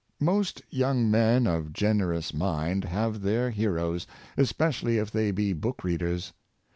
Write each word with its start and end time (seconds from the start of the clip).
Most 0.19 0.63
young 0.71 1.11
men 1.11 1.45
of 1.45 1.73
generous 1.73 2.33
mind 2.33 2.85
have 2.85 3.21
their 3.21 3.51
heroes, 3.51 4.07
especially 4.35 4.97
if 4.97 5.11
they 5.11 5.29
be 5.29 5.53
book 5.53 5.83
readers. 5.83 6.33